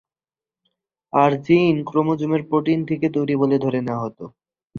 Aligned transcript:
আর 1.13 1.31
gene, 1.45 1.75
ক্রোমোজোমের 1.83 2.41
protein 2.49 2.79
থেকে 2.89 3.07
তৈরি 3.09 3.35
বলে 3.41 3.57
ধরে 3.57 3.79
নেয়া 3.81 4.01
হত। 4.03 4.19